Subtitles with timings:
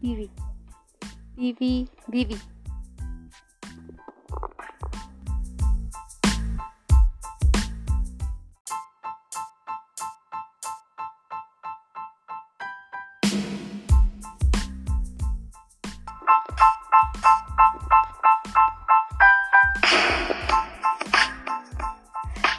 [0.00, 0.30] Vivi.
[1.36, 2.40] Vivi, Vivi.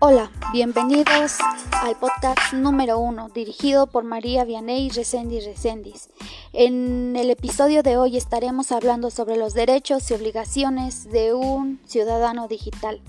[0.00, 1.38] Hola, bienvenidos
[1.70, 6.08] al podcast número uno, dirigido por María Vianey Resendiz Resendiz.
[6.52, 12.48] En el episodio de hoy estaremos hablando sobre los derechos y obligaciones de un ciudadano
[12.48, 13.00] digital.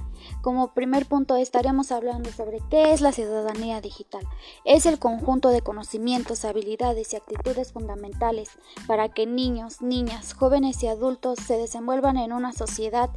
[0.41, 4.27] Como primer punto estaremos hablando sobre qué es la ciudadanía digital.
[4.65, 8.49] Es el conjunto de conocimientos, habilidades y actitudes fundamentales
[8.87, 13.09] para que niños, niñas, jóvenes y adultos se desenvuelvan en una sociedad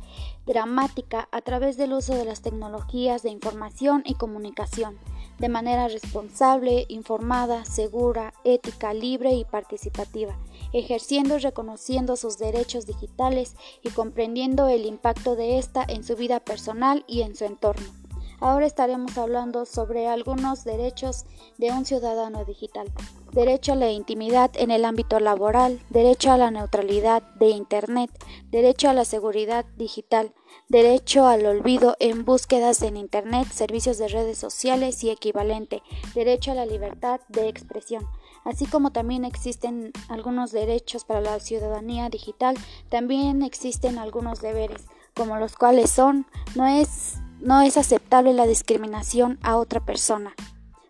[0.46, 4.98] dramática a través del uso de las tecnologías de información y comunicación
[5.38, 10.36] de manera responsable, informada, segura, ética, libre y participativa
[10.74, 16.40] ejerciendo y reconociendo sus derechos digitales y comprendiendo el impacto de esta en su vida
[16.40, 18.03] personal y en su entorno.
[18.44, 21.24] Ahora estaremos hablando sobre algunos derechos
[21.56, 22.92] de un ciudadano digital.
[23.32, 28.10] Derecho a la intimidad en el ámbito laboral, derecho a la neutralidad de Internet,
[28.50, 30.34] derecho a la seguridad digital,
[30.68, 35.82] derecho al olvido en búsquedas en Internet, servicios de redes sociales y equivalente,
[36.14, 38.06] derecho a la libertad de expresión.
[38.44, 42.58] Así como también existen algunos derechos para la ciudadanía digital,
[42.90, 49.38] también existen algunos deberes, como los cuales son no es, no es aceptable la discriminación
[49.42, 50.34] a otra persona.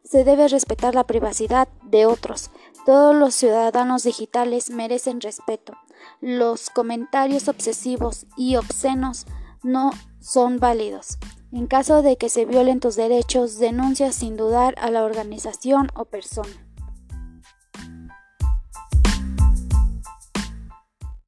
[0.04, 2.50] Se debe respetar la privacidad de otros.
[2.86, 5.74] Todos los ciudadanos digitales merecen respeto.
[6.20, 9.26] Los comentarios obsesivos y obscenos
[9.62, 11.18] no son válidos.
[11.52, 16.04] En caso de que se violen tus derechos, denuncia sin dudar a la organización o
[16.04, 16.63] persona.